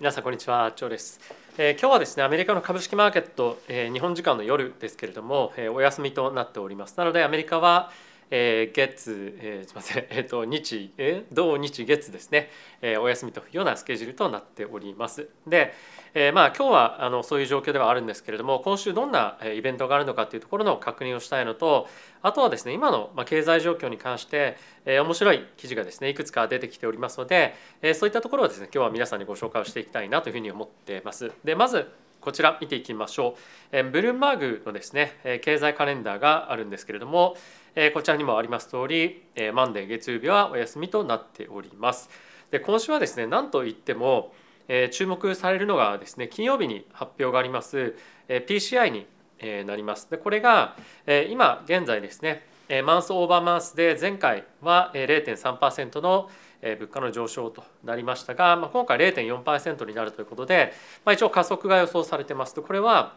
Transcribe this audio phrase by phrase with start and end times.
[0.00, 1.18] 皆さんこんにちは、チョウです、
[1.58, 6.96] えー、今日はですね、アメリカの株式マーケット、えー、日本時間の夜ですけれども、えー、お休みとなっております。
[6.96, 7.90] なのでアメリカは、
[8.30, 12.50] えー、月、えー、すみません、 え、ー、と日、えー、土日月ですね、
[12.82, 15.28] えー、お休みというようなスケジュールとなっております。
[15.46, 15.74] で、
[16.14, 21.88] えー、まあ今日はあのそういう状況ではあるんですけれども、今週どんなイベントがあるのかというところの確認をしたいのと、
[22.22, 31.30] あとはですね、今の経済状況に関して、えー、面白い記事がですね、いくつか出てきておりますので、えー、そういったところをですね、今日は皆さんにご紹介をしていきたいなというふうに思っています。
[31.44, 31.86] で、まず
[32.20, 33.36] こちら見ていきましょ
[33.72, 33.84] う。
[33.84, 37.36] ブルームバーグのですね、経済カレンダーがあるんですけれども、
[37.80, 42.10] えこちらにもあります通り、えマンデー月曜日はお休みとなっております。
[42.50, 44.34] で今週はですね、なんといっても
[44.66, 47.94] え注目されるのがですね、金曜日に発表があります
[48.26, 49.06] え PCI に
[49.38, 50.10] えなります。
[50.10, 50.74] でこれが
[51.06, 52.48] え今現在ですね、
[52.82, 56.28] マンスオーバーマンスで前回は0.3%の
[56.60, 60.72] 物価の上昇となりましたが、まあ、今回0.4%になるということで、
[61.04, 63.14] まあ、一応加速が予想されてますとこれは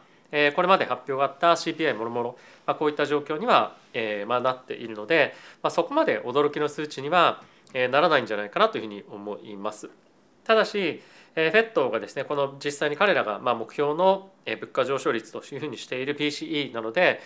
[0.56, 2.38] これまで発表があった CPI もろもろ
[2.76, 3.76] こういった状況には
[4.28, 9.90] まあなっているので、まあ、そこまで驚きの数値にはならないんじゃないかなというふうに思います。
[10.44, 11.02] ただし
[11.36, 17.22] FED がですねこの実際に彼らがまあ目標の物価上昇率というふうにしている PCE なので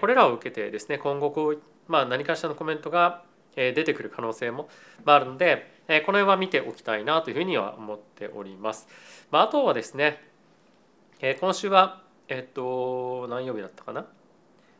[0.00, 4.68] これらを受けてですね今後こう、まあ、何かしらのコメントが出てくる可能性も
[5.04, 5.70] あるので
[6.06, 8.88] この辺は見ておきたいなというふうには思っております。
[9.30, 10.22] まあ、あとはですね
[11.40, 14.06] 今週はえっと何曜日だったかな？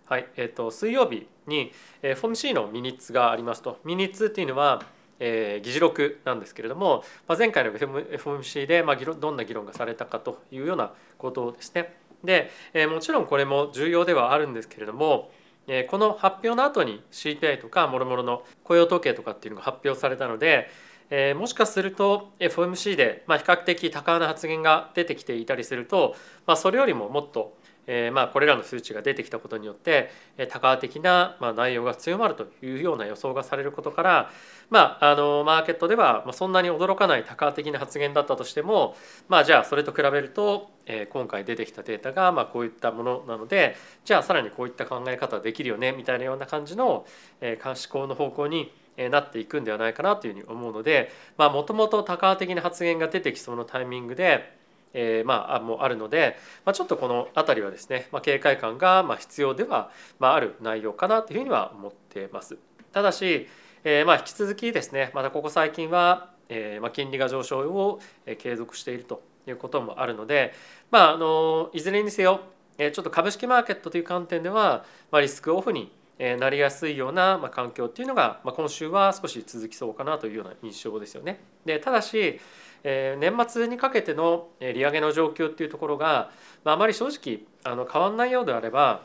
[0.06, 4.82] はいえっと水曜日に FOMC のミニッツがありますとミニッツっていうのは
[5.24, 11.94] えー、議事録なんですけれども、まあ、前回の FOMC で、まあ、議論どんな議論がされたかというようなことですね。
[12.24, 15.30] で、えー、もちろんこれも重要ではあるんですけれども、
[15.68, 20.68] えこの発表の後に CPI とかもろもろの雇用統計とかっていうのが発表されたので、
[21.14, 27.54] えもしかすると FOMC で、ま比較的高な発言が出てきていたりすると、まあ、それよりももっと
[27.86, 30.10] えー、まあこれらの数値が出てきたことによって
[30.50, 34.30] 多価的なまあ内容が強まるというような予想がされることから、
[34.70, 38.96] まあ、あのマーケットではそんなに驚かない多価的な発言だったとしても、
[39.28, 47.04] まあ、じゃあそれと比べると、えー、今回出てきたデータがまあこういったものなのでじゃあさらにこういった考え方できるよねみたいなような感じの、
[47.40, 54.60] えー、監視考の方向になっていくんではないかなというふうに思うのでもともと多価的な発言が出てきそうなタイミングで
[54.94, 62.58] えー、まあもあるので、まあ、ちょっとこの辺りはですね、まあ、警戒感がまあ必要では、まあ、ある内容かなというふうには思ってます。
[62.92, 63.48] ただし、
[63.84, 68.00] えー、まあ引き続きですねまたここ最近は、えー、まあ金利が上昇を
[68.38, 70.52] 継続しているということもあるので、
[70.90, 72.40] まあ、あのいずれにせよ
[72.78, 81.40] ちょっと株式マーケットという観点では、まあ、リスクオフになりやすいような環境っていうのが今週は少し続きそうかなというような印象ですよね。
[81.64, 82.40] でただし
[82.84, 83.18] 年
[83.48, 86.30] 末にかけての利上げの状況っていうところが、
[86.64, 89.02] あ、まり正直あの変わんないようであれば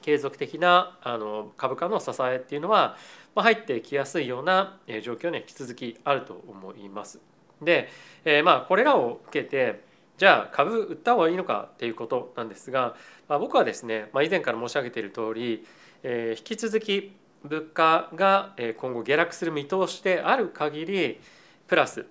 [0.00, 2.96] 継続的なあの株価の支えっていうのは、
[3.36, 7.20] 入ってきやすいような状況に引き続きあると思います。
[7.62, 7.88] で、
[8.24, 9.80] え、まあこれらを受けて
[10.18, 12.94] じゃあ株売った方がいいのかっていうことなんですが、
[13.28, 15.64] まあ、僕はですね、まあ、以前から申し上げている通り、
[16.02, 17.12] え、引き続き
[17.44, 21.20] 物価が今後下落する見通しである限り
[21.66, 22.06] プラス、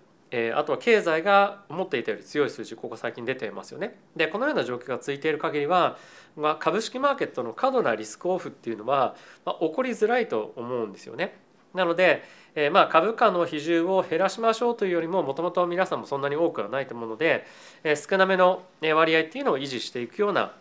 [0.55, 3.97] あとは経済が思っていたより強い数字ここ最近出てますよね。
[4.15, 5.97] でこのような状況が続いている限りは、
[6.35, 9.15] ま、株式マーケットの過度なリスクオフっていうのは、
[9.45, 11.35] ま、起こりづらいと思うんですよね。
[11.73, 12.23] なので、
[12.55, 17.45] え、まあ株価の比重を減らしましょうというよりももともと皆さんもそんなに多くはないと思うので、
[17.83, 20.53] え、少なめの割合っていうのを維持していくような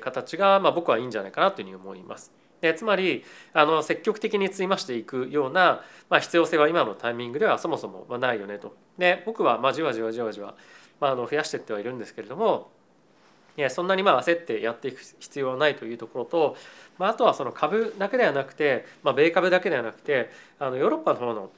[0.00, 2.30] 形が、まあ、僕はいいんじゃないかなというふうに思います。
[2.60, 8.76] でつまりあの積極的に追いましていくような、まあ、必要性は今のタイミングではそもそもないよねと。
[8.98, 10.54] で僕はまあじわじわじわじわ、
[11.00, 12.70] まあ、あの増やしていってはいるんですけれども
[13.56, 16.56] いやそんなにまあ焦ってやっていく必要はないというところと、
[16.98, 21.50] まあ、あとはその株だけではなくて、まあ、米株だけではなくてあのヨーロッパの方の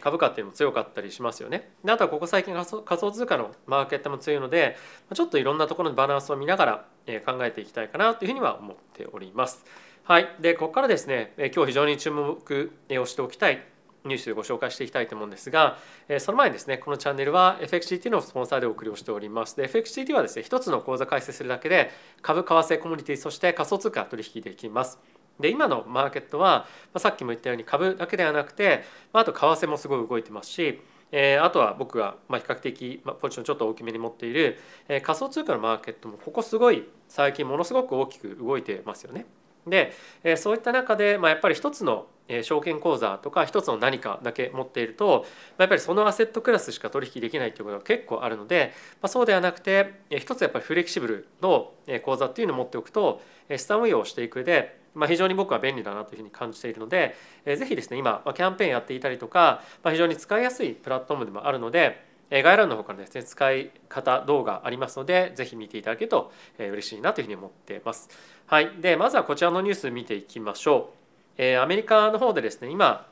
[0.00, 1.72] 株価っていうのも強かったりしますよね。
[1.84, 4.76] であとはここ最近仮想通貨のマーケットも強いので
[5.14, 6.84] ちょっといろんなところのバランスを見ながら
[7.24, 9.64] 考えていきたいかなというふうには思っております。
[10.04, 13.62] はい、でここからですね今日非常に注目をしておきたい
[14.04, 15.78] ニュースをご紹介していきたいと思うんですが
[16.18, 21.90] その前にですねこのチャンネルは FXGT のスポンサーでお送りをしておりますで FXGT はですね一つの口座開設するだけで
[22.22, 24.98] 株為替コミュニティそして仮想通貨取引できます
[25.40, 30.80] で今のマーケットは、まさっきも言ったように株だけではなくて、まあ、と為替もすごい動いてますし
[31.12, 34.58] えー、あとは僕がまあ比較的、まあ、ポジションちょっと大きめに持っている、
[34.88, 39.26] えー、仮想通貨のマーケットもここすごい最近ものすごく大きく動いてますよね。
[39.66, 39.92] で
[40.24, 42.06] えそういった中で、まあ、やっぱり一つの
[42.42, 45.26] 証券口座とか一つの何かだけ持っていると
[45.58, 48.72] やっぱりそのアセットクラスしか取引できないということが結構あるので、
[49.02, 51.72] まあ、そうではなくて一つやっぱりフレキシブルの
[52.02, 68.08] 口座っていうのを持っておくと資産運用をしていく上でまあ、非常に僕は便利だなというふうに感じているので、えー、ぜひですね今キャンペーンやっていたりとか、まあ、非常に使いやすいプラットフォームでもあるので概要欄の方からですね使い方動画ありますのでぜひ見ていただけると嬉しいなというふうに思ってます。
[68.46, 70.99] はい、でまずはこちらのニュース見ていきましょう。
[71.42, 73.06] えー、アメリカの方でですね今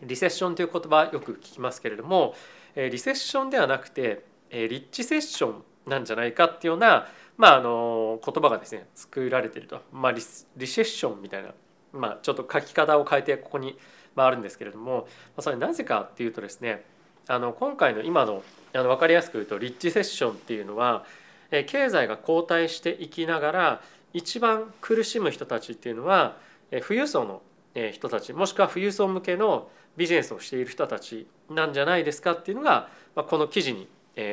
[0.00, 2.36] リセッションという言葉よく聞きますけれども、
[2.76, 10.22] えー、リセッションではなくて、えー、リッチセッションなんじゃないかっていうような、まあ、あの言葉がですね作られてると、まあ、リ
[10.56, 11.48] リセッションみたいな、
[11.92, 13.76] まあ、ちょっと書き方を変えてここに
[14.14, 15.06] まあるんですけれども、ま
[15.38, 16.84] あ、それなぜかっていうとですね
[17.26, 21.04] あの今回の今のあの分かりやすく言うとリッチセッションっていうのは
[21.50, 23.82] え経済が後退していきながら
[24.12, 26.36] 一番苦しむ人たちっていうのは
[26.86, 27.42] 富裕層の
[27.92, 33.88] 人たちもしくは富裕層向けのビジネスをしている人たちなんじゃないですかっていうのがこの記事に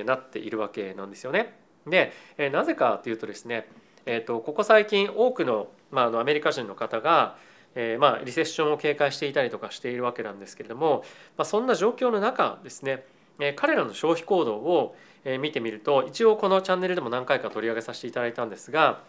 [0.06, 1.54] なっているわけなんですよね。
[1.86, 2.12] で
[2.52, 3.68] なぜかというとですね、
[4.06, 7.38] えー、とここ最近多くの,、まあ、あのアメリカ人の方が
[7.76, 11.04] えー、まあリセッションを警戒していたりとかしているわけなんですけれども、
[11.38, 13.04] まあ、そんな状況の中ですね、
[13.38, 14.96] えー、彼らの消費行動を
[15.40, 19.02] 見てみると一応このチャンネルでも何回か取り上げさせていただいたんですが、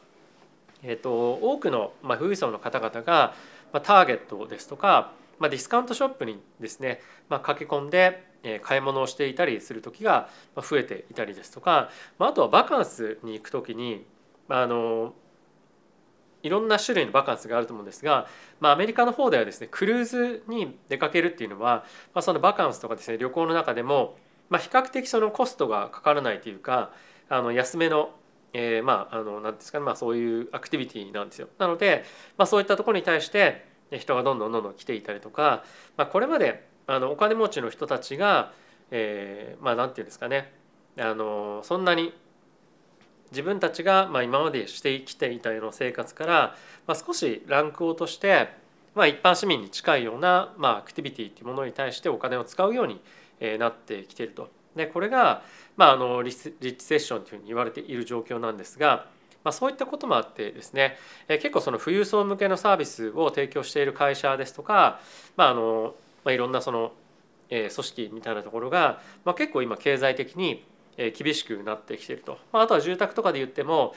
[0.82, 3.34] えーと、多くの、まあ、富裕層の方々が、
[3.72, 8.24] まあ、ターゲットですとか、まあ、ディスカウントショップにですね、まあ、駆け込んで
[8.62, 14.04] 買い物をしていたりする時が増えていたりですとか、まあ、あとはバカンスに行く時に
[14.48, 15.14] あの
[16.42, 18.28] いろんな種類のバカンスがあると思うんですが、
[18.60, 21.84] まあ、アメリカの方ではですねクルーズに出かけるっていうのは、
[22.14, 24.16] まあ、そのバカンスとかですね旅行の中でも、
[24.48, 26.92] まあ、比較的そのコストがかからないというか
[27.28, 28.10] あの安めの
[28.52, 31.48] えー、まああのなんですかね、まあ、そういうアクティビティなんですよ。
[31.58, 32.04] なので、
[32.38, 35.64] まあ、そういったところに対して人がどんどんどんどん来ていたりとか、
[35.96, 38.52] まあ、これまであのお金持ちの人たちが、
[38.90, 40.52] えー、まあなんていうんですかね
[40.98, 42.14] あのそんなに
[43.30, 46.56] 自分たちがまあ今までしてきていたような生活から、
[46.86, 48.48] まあ、少しランクを落として、
[48.94, 53.00] まあ、一般市民に近いような、まあ、アクティビティというものに対してお金を使うように
[53.58, 54.48] なってきていると。
[54.76, 55.42] でこれが、
[55.76, 59.06] まあ、あのリッチセッションというふうに言われている状況なんですが、
[59.42, 60.96] まあ、そういったこともあってですね
[61.28, 65.00] え結構その富裕層向けのサービスを提供している会社ですとか、
[65.36, 65.94] まああの
[66.24, 66.92] まあ、いろんなその
[67.50, 70.64] え組織みたいなところが、まあ、結構今経済的に
[70.96, 72.38] 厳しくなってきていると。
[72.52, 73.94] まあとは住宅とかで言っても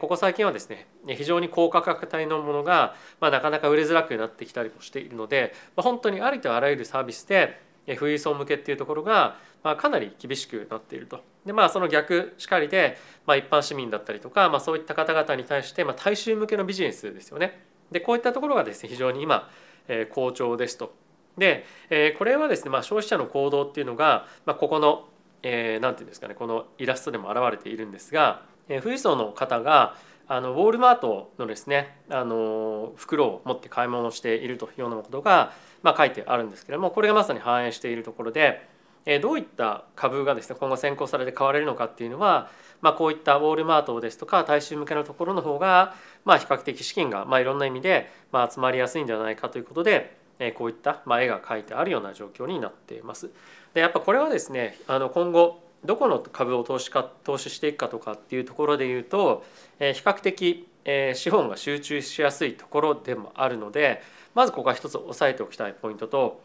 [0.00, 11.22] ここ最近はですね非常に高価格帯のものが、まあ、なかなか売れづらくなってきたりもしているので、まあ、本当にありとあらゆるサービスで富裕層向けっていうところが、まあ、かなり厳しくなっていると。
[11.44, 17.62] でまあその逆しかりで、まあ、一般市民だったりとか、まあ、そういった方々に対して、まあ、大衆向けのビジネスですよね。
[17.90, 19.50] でこういったところがですね非常に今、
[19.88, 20.94] えー、好調ですと。
[21.38, 25.06] で、えー、これはですね、まあ、消費者の行動っていうのが、まあ、ここの
[25.42, 29.96] えー、て言うんですかねこのイラストでも表れているんですが、えー、富裕層の方が
[30.28, 38.66] あのウォールマートのですねあの袋を持って買い物をしているというようなことが、まあ、書いてあるんですけれどもこれがまさに反映しているところで、
[39.06, 42.50] えー、どういった株がですね今後先行されて買われるのかっていうのは、
[42.80, 45.94] まあ、こういったウォールマートですとか大衆向けのところの方が、
[46.24, 53.30] まあ、比較的資金が、まあ、いろんな意味で、まあ、集まりやすいんではないかということで、えー、こういった、まあ、絵が描いてあるような状況になっています。
[53.74, 59.44] でやっぱこれはですねあの今後どこの株を投資か投資していくかとかっていうところで言うと、
[59.78, 64.02] えー、比較的、えー、資本が集中しやすいところでもあるので
[64.34, 66.40] まずここは一つ押さえておきたいポイントと、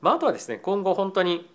[0.00, 1.50] まあ、あとはですね今後本当に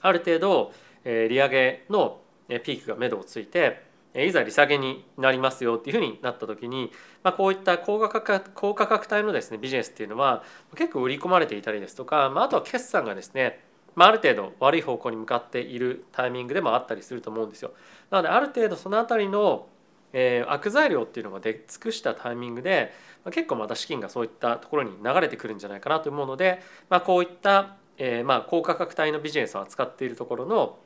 [0.00, 0.72] ある程度、
[1.04, 3.82] えー、利上げのピークが目処をついて
[4.14, 6.90] いざ利下げになりますよっていうふうになった時に、
[7.22, 10.42] まあ、こういった高価格高価格帯のですねビジネスっていうのは
[10.76, 13.60] 結構売り込まれていたりですとか、まあ、あとは決算がですね
[13.98, 17.72] まあ、ある程度悪い方向に向かっているタイミングでもあったりすると思うんですよ。
[18.10, 19.66] なのである程度その辺りの、
[20.12, 22.92] えー、悪材料っていうのが出尽くしたタイミングで、
[23.24, 30.78] まあ、結構また資金がそういったところに流れてくるんじゃないかなと思うので、まあ、こういった、えー、まあ高価格帯のビジネスを扱っているところの、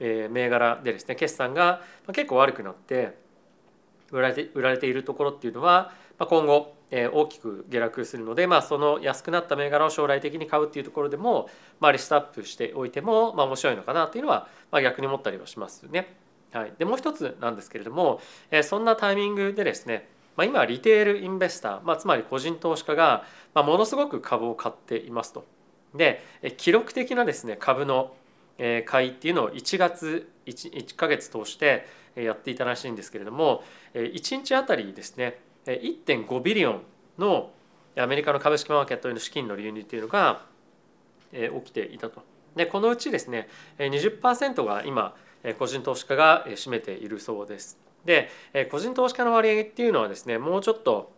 [0.00, 3.16] えー、銘柄でですね決算が結構悪くなって
[4.10, 11.48] 売られて売られているところっていうのは、まあ、今後え大きく下落するので、まあ、その安くなった銘柄を将来的に買うっていうところでも、
[11.80, 16.14] まあ、リストアップしておいても、まあ、面白いのかなっていうのは、まあ、逆に思ったりはしますよね。
[16.52, 23.24] はい、でもう一つなんですけれども、えそんなタイミングでですね、まあ、今リテールインベスター、まあ、つまり個人投資家が、
[23.54, 25.44] まあ、ものすごく株を買っていますと。
[25.94, 26.22] で
[26.58, 28.14] 記録的なですね株の
[28.84, 33.62] 買いっていうのを1月 1, 1ヶ月通してやっていたらしいんですけれども
[33.94, 36.82] 1日あたりですね1.5ビリオン
[37.18, 37.50] の
[37.96, 40.42] アメリカの株式マーケットへの資金の流入というのが
[41.32, 42.22] 起きていたと。
[42.54, 43.48] でこのうちですね
[43.78, 45.14] 20%が今
[45.54, 47.78] 個人投資家が占めているそうです。
[48.04, 48.30] で
[48.70, 51.12] 個人投資家の割合っていうのはですねもうちょっと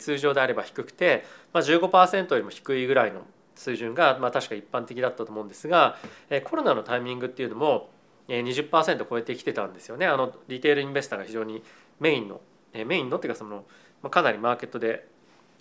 [0.00, 3.22] 通常であれば低くて、まあ、15%よりも低いぐらいの
[3.54, 5.96] 水準が、まあ、確か一般的だったと思うんですが
[6.44, 7.90] コロナのタイミングっていうのも
[8.28, 11.62] 20%超えてきてたんですよねあのリテールインベスターが非常に
[12.00, 12.40] メインの
[12.72, 13.64] メインのっていうかその
[14.10, 15.06] かなりマーケットで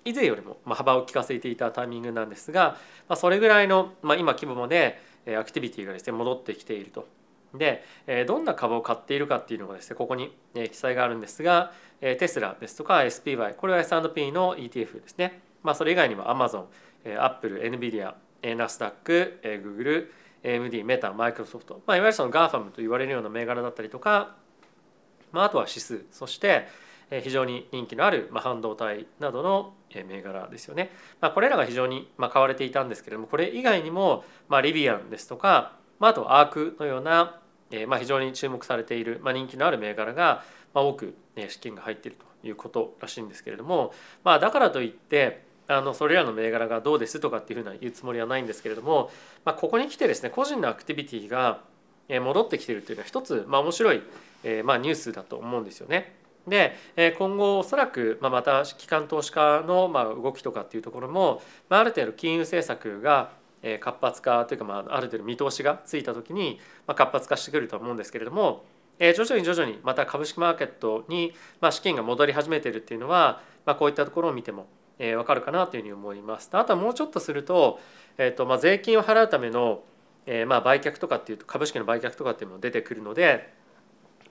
[0.04, 7.08] 以前よりも幅を利かせていたタイミングなんですがまそれぐらいのま今規模までアクティビティがですね戻ってきていると。
[7.53, 7.84] で
[8.27, 15.41] どんな株を買っているかっていうのがですねここに記載があるんですがテスラですとか SPY これは S&P の ETF ですね。
[15.63, 16.65] まあそれ以外にも Amazon、
[17.20, 18.13] Apple、NVIDIA、
[18.55, 20.10] ナスダック、Google、
[20.43, 24.36] AMD、メタ、マイクロソフト、まあ、いわゆるその GAFAM と言われるような銘柄だったりとか、
[25.31, 26.67] まあ、あとは指数そして
[27.24, 30.91] 非常に人気のある半導体などの銘柄ですよね。
[31.20, 37.41] まあ、これらが非常に買われていたんですけれどもこれ以外にも、まあ、リビアンですとか、まあ、あとアークのような、
[37.72, 49.10] えまあ、非常に注目されている、まあ、人気のある銘柄がま多くね資金が入っているということらしいんですけれども、まあ、だからといってあのそれらの銘柄がどうですとかっていうふうな言うつもりはないんですけれども、
[49.46, 51.62] まあ、ここに来てですね個人のアクティビティが
[52.10, 54.01] 戻ってきているというのは一つ、まあ、面白い、
[54.44, 56.16] え、まあニュースだと思うんですよね。
[56.48, 56.75] で
[57.20, 63.30] 今後おそらくまた機関投資家の動きとかっていうところもある程度金融政策が
[63.80, 68.65] 活発化というかまあある程度見通しがついた時に活発化してくるとは思うんですけれども
[69.00, 71.34] 徐々に徐々にまた株式マーケットに
[71.72, 73.41] 資金が戻り始めてるっていうのは
[73.80, 76.50] こういったところを見ても分かるかなというふうに思います。
[76.53, 77.80] あとはもうちょっとすると,、
[78.18, 79.82] えーとまあ、税金を払うための、
[80.27, 83.53] えー、まあ売却とかっていうと株式の売却とかっていうのも出てくるので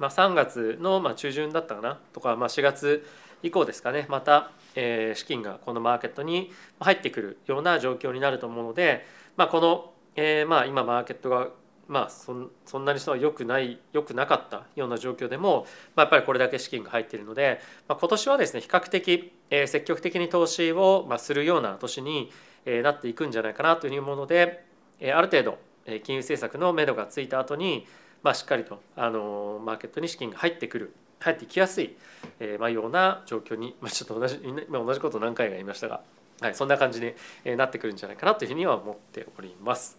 [0.00, 3.06] まあ、3月のまあ中旬だったかなとか、まあ、4月
[3.42, 4.06] 以降ですかね。
[4.09, 9.06] また、え資金がこのマーケットに入ってくるような状況になると思うので、
[9.37, 11.49] まあ、この、えまあ今マーケットが
[11.88, 15.66] まあそそんなに良くない良くなかったような状況でも、
[15.97, 22.30] まあ、やっぱりこれだけ資金が入っているので、まあ、今年はですね比較的、え積極的に投資を、まあ、するような年に、
[22.64, 24.64] えなっていくんじゃないかなというもので、
[25.00, 25.59] えある程度
[26.04, 27.87] 金融政策の目処がついた後に
[28.23, 30.94] まあ、しっかりとあのマーケットに資金が入ってくる。
[31.20, 31.96] 入ってきやすい、
[32.40, 36.00] えーまあ、ような状況に、まあ、ちょっと同じ今同じこと何回か言いましたが、
[36.40, 39.98] はい、そんな感じになってくるんじゃないかなというふうには思っております。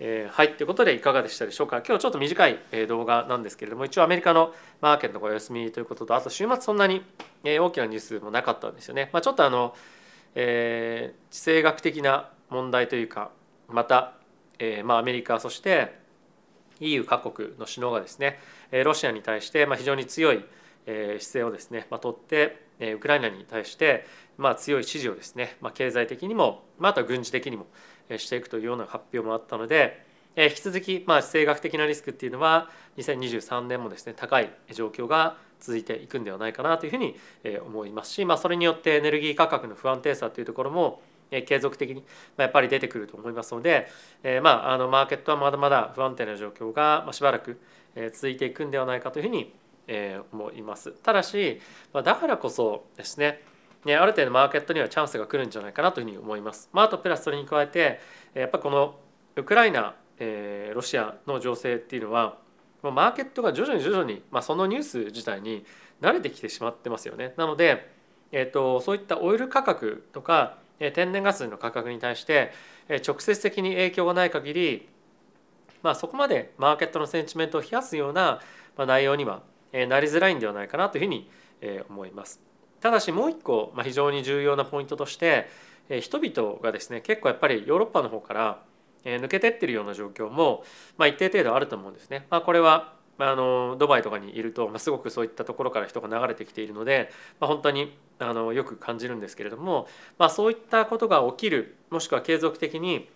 [0.00, 7.02] えー、はいということでいかがでしたでしょうか今日ちょっと短い動画なんですけれども一応アメリカのマーケットがお休みということとあと週末そんなに
[7.42, 9.10] 大きなニュースもなかったんですよね。
[9.12, 9.74] まあ、ちょっとあの、
[10.36, 13.32] えー、地政学的な問題というか
[13.68, 14.14] また、
[14.60, 15.97] えーまあ、アメリカそして
[16.80, 18.38] EU 各国の首脳がですね
[18.84, 20.44] ロシアに対して非常に強い
[20.86, 24.06] 姿勢をですね取ってウクライナに対して
[24.36, 27.66] ま強い支持をですね経済的にもまた軍事的にも
[28.16, 30.06] していくというような発表もあったので
[30.36, 37.16] 引き続きま地政学的なリスクっていうのは2023年もですね高い状況が続いていくんではないかなというふうに
[37.66, 42.04] 思いますし、ま、それによってエネルギー価格の不安定さというところも継続的に
[42.36, 43.88] やっぱり出てくると思いますので、
[44.22, 47.60] えまあ、あのマーケットはまだまだ不安定な状況がしばらく
[48.12, 49.52] 続いていくんではないかというふうに
[50.32, 50.92] 思います。
[50.92, 51.60] ただし
[51.92, 53.42] だからこそですね
[53.84, 56.68] ある程度マーケットにはチャンスが来るんじゃないかなというふうに思います。
[56.72, 58.00] まあ、あとプラスそれに加えて
[58.34, 58.98] やっぱこの
[59.36, 62.38] ウクライナ、えロシアの情勢っていうのは
[62.82, 65.64] マーケットが徐々に徐々に、まあ、そのニュース自体に
[66.00, 67.34] 慣れてきてしまってますよね。
[67.36, 67.88] なので、
[68.32, 72.52] えーとそういったオイル価格とか天然ガスの価格に対して
[73.06, 74.88] 直接的に影響がない限り、
[75.82, 78.40] まあ、そこまでマーケットのセンチメントを冷やすような
[78.76, 79.42] 内容には
[79.72, 81.30] なりづらいんではないかなというふうに
[81.88, 82.40] 思います。
[82.80, 85.48] ただしもう一個非常に重要なポイントとして
[86.00, 88.62] 人々がですね結構やっぱりヨーロッパの方から
[89.04, 90.64] 抜けてってるような状況も
[90.96, 92.26] まあ一定程度あると思うんですね。
[92.30, 97.10] まあ、これはあのドバイとかにいると、まあ、すごくそういったところから人が流れてきているので、
[97.40, 103.08] まあ、本当にあのよく感じるんですけれども、まあ、そういったことが起きるもしくは継続的に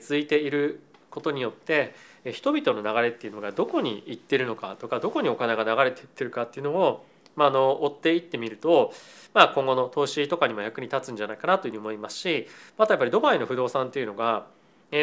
[0.00, 0.80] 続いている
[1.10, 1.94] ことによって
[2.32, 7.06] 人々の流れっていうのがどこに行ってるのかとかどこにお金が流れていってるかっていうのを、
[7.36, 8.92] まあ、あの追っていってみると、
[9.32, 14.46] まあ、今後の投資とかにも役に立つんじゃないかなというふうに思いますしまたやっぱりドバイの不動産っていうのが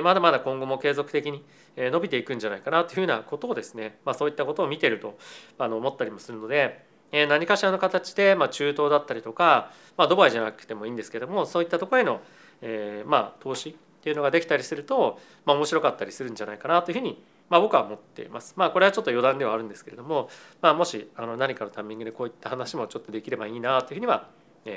[0.03, 1.43] まだまだ今後も継続的に
[1.75, 5.17] 伸びていくんじゃないかなというふうなことをですね、まあ、そういったことを見てると
[5.57, 12.21] 思ったりもするので何かしらの形で中東だったりとか、まあ、ドバイじゃなくてもいいんですけどもそういったところへの
[12.61, 17.21] えまあ投資っていうのができたりすると、まあ、面白かったりするんじゃないかなというふうに
[17.51, 18.53] まあ、僕は思っています。
[18.55, 20.29] まあこれはちょっと余談ではあるんですけれども、
[20.61, 24.29] まあ、もしあの何かのタイミングでこういった話もちょっとできればいいなというふうには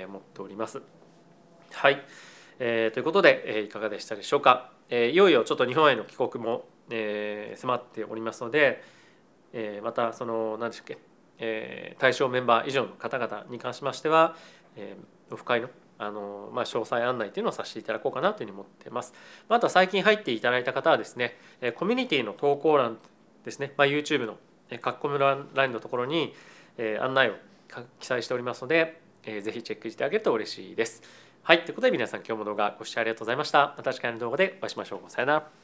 [0.09, 0.83] 思っております。
[1.71, 2.03] はい
[2.59, 8.83] えー、ということで、えー、いかがでしたでしょうか、えー、いよいよちょっと日本への帰国も、えー、迫っておりますので、
[9.53, 10.99] えー、またその何でしたっけ、
[11.39, 14.37] えー、対象メンバー以上の方々に関しましては、
[14.77, 19.15] えー、オフ会のあの、まあ、詳細案内というのをさせていただこうかなというふうに思っています。
[19.49, 21.37] また最近入っていただいた方はですね
[21.77, 22.99] コミュニティの投稿欄
[23.45, 24.37] ですね、まあ、YouTube の
[24.71, 26.35] 書き込み欄のところに
[27.01, 27.35] 案内を
[28.01, 31.03] 記載しておりますのでぜひチェックしてあげると嬉しいです。
[31.47, 33.75] はい、ということで皆さん今日も動画ご視聴ありがとうございました。
[33.77, 35.11] また次回の動画でお会いしましょう。
[35.11, 35.64] さよなら。